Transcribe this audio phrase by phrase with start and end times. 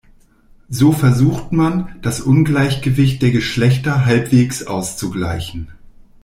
[0.67, 5.67] So versucht man, das Ungleichgewicht der Geschlechter halbwegs auszugleichen.